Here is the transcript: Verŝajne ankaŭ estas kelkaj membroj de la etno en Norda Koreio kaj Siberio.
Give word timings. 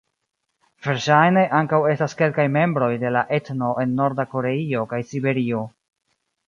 Verŝajne 0.85 1.43
ankaŭ 1.59 1.81
estas 1.91 2.17
kelkaj 2.23 2.47
membroj 2.55 2.91
de 3.05 3.13
la 3.19 3.23
etno 3.41 3.71
en 3.85 3.95
Norda 4.01 4.27
Koreio 4.35 4.87
kaj 4.95 5.05
Siberio. 5.13 5.67